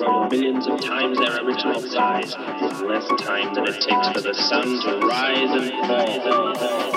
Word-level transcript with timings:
alone, 0.00 0.28
they 0.28 0.38
will 0.38 0.48
grow 0.48 0.52
millions 0.54 0.66
of 0.66 0.80
times 0.80 1.18
their 1.18 1.44
original 1.44 1.80
size, 1.80 2.34
in 2.34 2.88
less 2.88 3.08
time 3.20 3.54
than 3.54 3.66
it 3.66 3.80
takes 3.80 4.08
for 4.08 4.20
the 4.20 4.34
sun 4.34 4.80
to 4.82 5.06
rise 5.06 5.50
and 5.50 5.70
fall. 5.86 6.92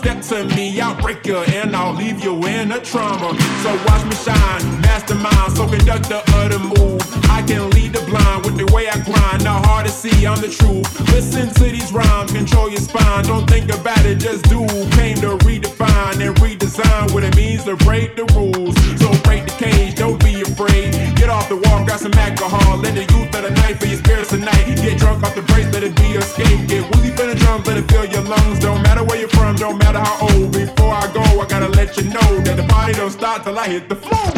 step 0.00 0.22
to 0.22 0.44
me, 0.56 0.80
I'll 0.80 0.98
break 1.00 1.26
you 1.26 1.36
and 1.36 1.76
I'll 1.76 1.92
leave 1.92 2.24
you 2.24 2.32
in 2.46 2.72
a 2.72 2.80
trauma. 2.80 3.38
So 3.62 3.70
watch 3.86 4.04
me 4.06 4.16
shine, 4.16 4.62
mastermind, 4.80 5.52
so 5.52 5.68
conduct 5.68 6.08
the 6.08 6.22
other 6.40 6.58
move. 6.58 7.00
I 7.28 7.42
can 7.42 7.68
lead 7.70 7.92
the 7.92 8.00
blind 8.08 8.44
with 8.44 8.56
the 8.56 8.66
way 8.72 8.88
I 8.88 8.98
grind. 9.04 9.44
Not 9.44 9.64
hard 9.66 9.86
to 9.86 9.92
see, 9.92 10.26
I'm 10.26 10.40
the 10.40 10.48
truth. 10.48 10.88
Listen 11.12 11.52
to 11.52 11.64
these 11.64 11.92
rhymes, 11.92 12.32
control 12.32 12.70
your 12.70 12.80
spine. 12.80 13.24
Don't 13.24 13.48
think 13.48 13.68
about 13.68 14.04
it, 14.06 14.16
just 14.18 14.44
do. 14.48 14.66
Came 14.96 15.16
to 15.20 15.36
redefine 15.44 16.16
and 16.24 16.34
redesign 16.36 17.12
what 17.12 17.22
it 17.22 17.36
means 17.36 17.64
to 17.64 17.76
break 17.76 18.16
the 18.16 18.24
rules. 18.32 18.74
So 19.00 19.08
break 19.22 19.44
the 19.44 19.56
cage, 19.58 19.96
don't 19.96 20.18
be 20.24 20.40
afraid. 20.40 20.92
Get 21.16 21.28
off 21.28 21.48
the 21.50 21.56
wall, 21.56 21.84
grab 21.84 22.00
some 22.00 22.14
alcohol. 22.14 22.78
Let 22.78 22.94
the 22.94 23.04
youth 23.12 23.34
of 23.36 23.42
the 23.42 23.52
night 23.62 23.78
for 23.78 23.86
your 23.86 23.98
spirits 23.98 24.30
tonight. 24.30 24.64
Get 24.80 24.98
drunk 24.98 25.22
off 25.24 25.34
the 25.34 25.42
brakes, 25.42 25.70
let 25.74 25.82
it 25.82 25.94
be 25.96 26.16
escape. 26.16 26.68
Get 26.68 26.88
woozy 26.90 27.10
for 27.12 27.26
the 27.26 27.34
drums, 27.34 27.66
let 27.66 27.76
it 27.76 27.86
fill 27.92 28.06
your 28.06 28.22
lungs. 28.22 28.60
Don't 28.60 28.82
matter 28.82 29.04
where 29.04 29.20
you're 29.20 29.28
from, 29.28 29.56
don't 29.56 29.76
matter 29.76 29.89
matter 29.92 30.08
how 30.08 30.28
old. 30.28 30.52
Before 30.52 30.92
I 30.92 31.12
go, 31.12 31.20
I 31.20 31.46
gotta 31.48 31.68
let 31.68 31.96
you 31.96 32.04
know 32.04 32.40
that 32.44 32.56
the 32.56 32.66
party 32.68 32.92
don't 32.94 33.10
start 33.10 33.44
till 33.44 33.58
I 33.58 33.68
hit 33.68 33.88
the 33.88 33.96
floor. 33.96 34.30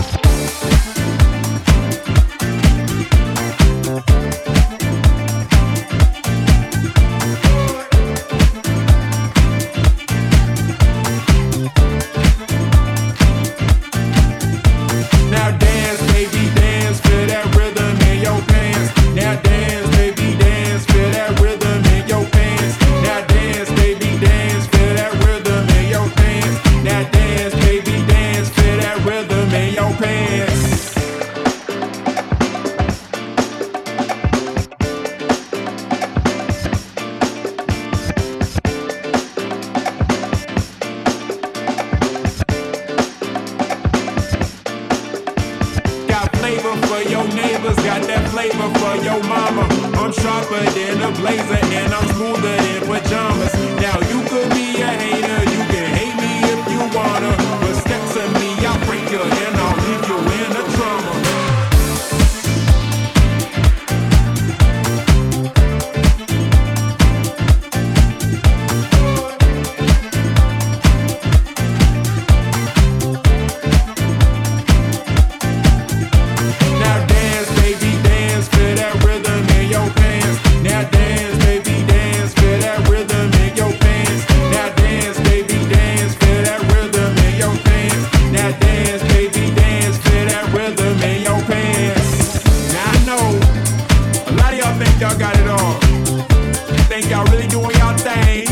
really 97.32 97.46
doing 97.46 97.76
your 97.76 97.96
thing. 97.98 98.51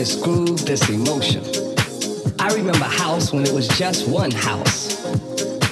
this 0.00 0.16
groove, 0.16 0.64
this 0.64 0.88
emotion. 0.88 1.44
I 2.38 2.54
remember 2.54 2.86
house 2.86 3.34
when 3.34 3.44
it 3.44 3.52
was 3.52 3.68
just 3.68 4.08
one 4.08 4.30
house. 4.30 4.96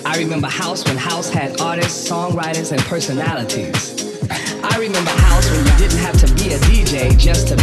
I 0.04 0.18
remember 0.18 0.48
house 0.48 0.84
when 0.84 0.98
house 0.98 1.30
had 1.30 1.58
artists, 1.62 2.10
songwriters, 2.10 2.70
and 2.70 2.80
personalities. 2.82 4.20
I 4.62 4.76
remember 4.76 5.10
house 5.12 5.50
when 5.50 5.64
you 5.64 5.76
didn't 5.78 6.00
have 6.00 6.20
to 6.20 6.26
be 6.34 6.52
a 6.52 6.58
DJ 6.58 7.18
just 7.18 7.48
to 7.48 7.56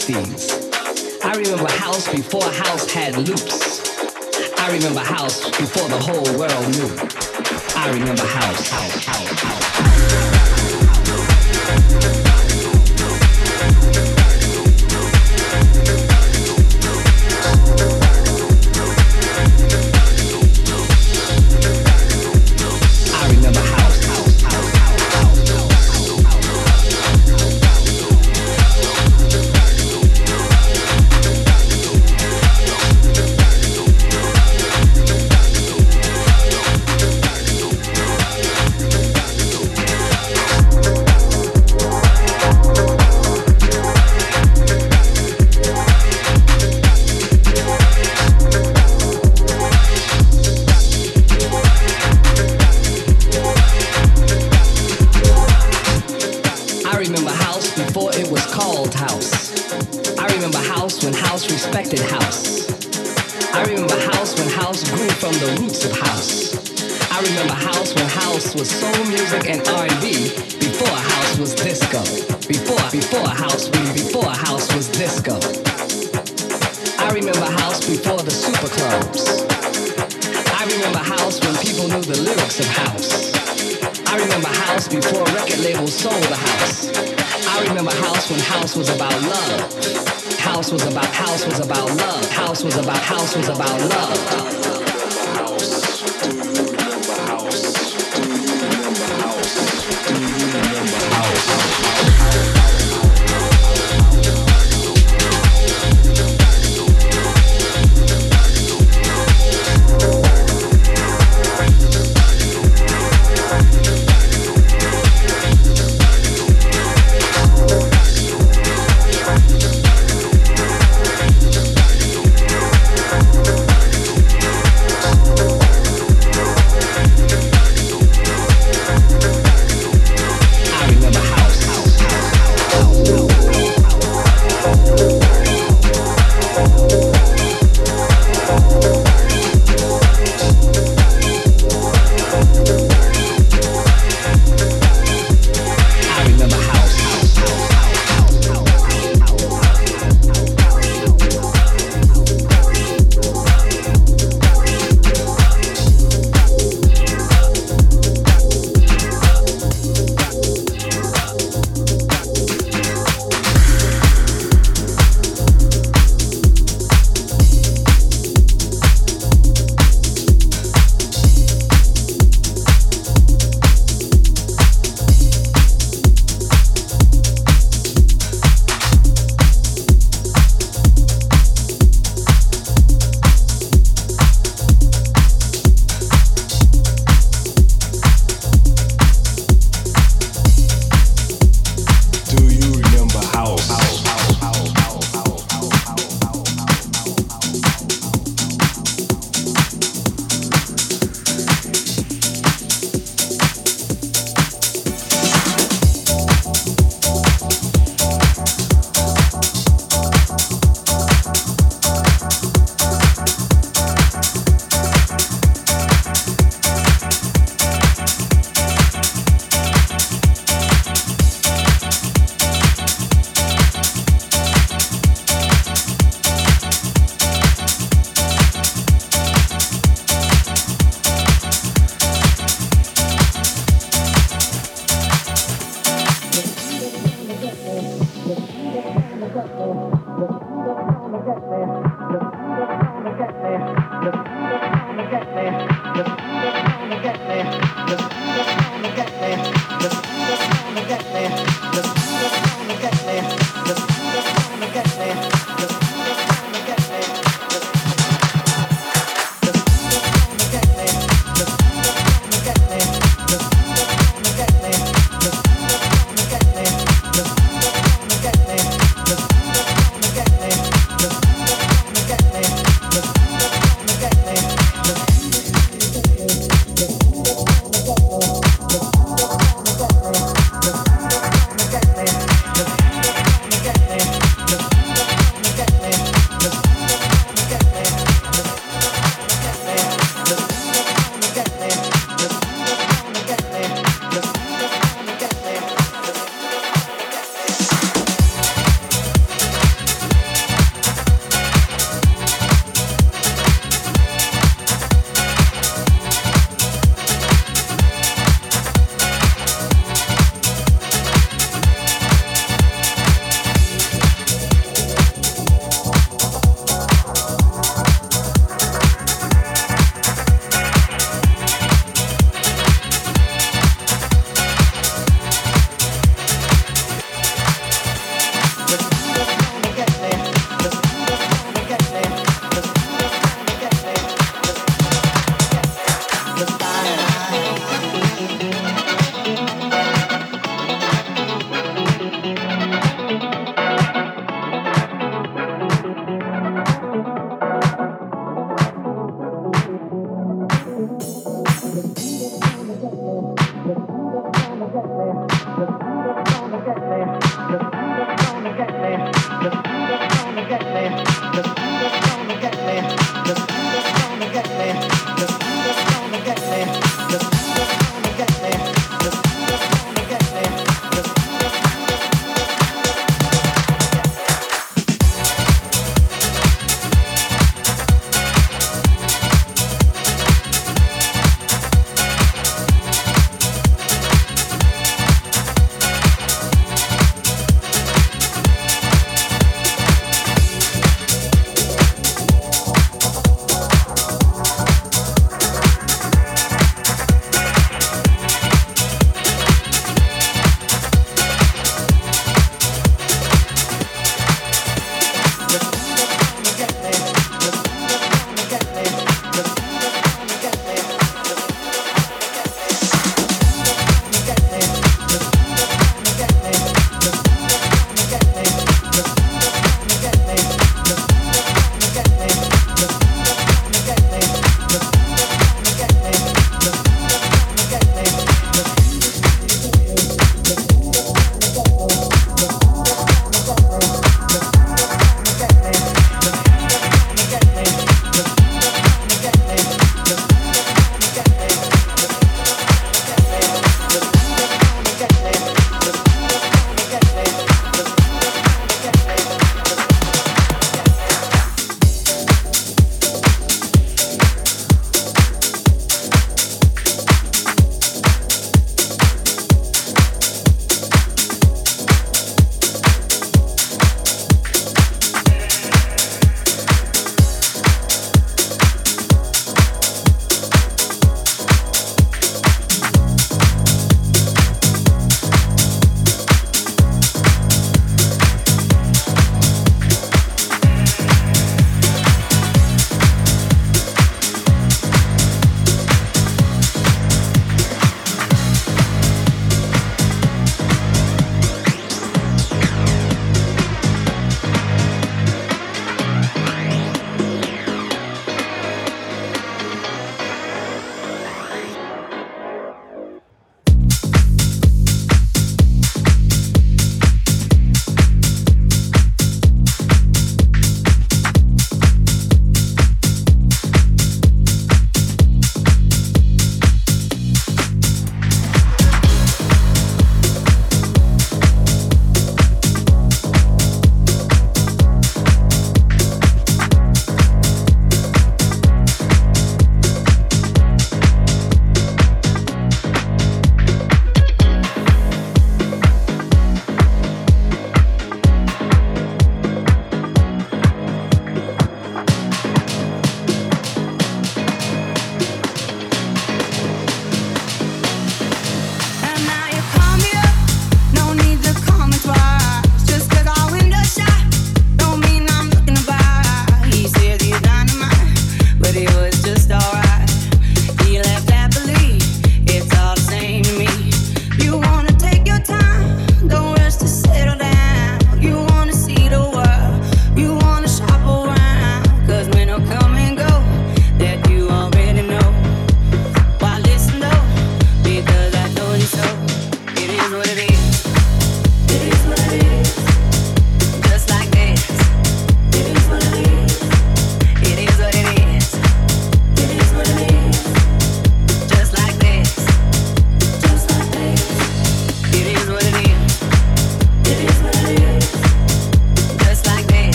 60s. 0.00 1.24
I 1.24 1.34
remember 1.36 1.70
house 1.70 2.08
before 2.10 2.42
house 2.42 2.90
had 2.90 3.16
loops. 3.16 3.82
I 4.58 4.72
remember 4.72 5.00
house 5.00 5.50
before 5.50 5.88
the 5.88 5.98
whole 5.98 6.38
world 6.38 6.68
knew. 6.70 6.88
I 7.76 7.90
remember 7.92 8.24
house, 8.24 8.68
house, 8.70 9.04
house, 9.04 9.40
house. 9.40 9.69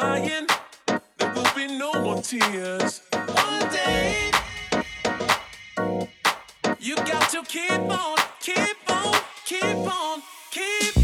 Crying. 0.00 0.46
There 1.18 1.32
will 1.34 1.52
be 1.54 1.66
no 1.78 1.92
more 1.92 2.22
tears. 2.22 3.02
One 3.12 3.68
day, 3.70 4.30
you 6.78 6.96
got 6.96 7.28
to 7.30 7.42
keep 7.42 7.80
on, 8.02 8.16
keep 8.40 8.78
on, 8.88 9.14
keep 9.44 9.76
on, 9.76 10.22
keep 10.50 10.96
in, 10.96 10.99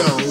I'm 0.00 0.27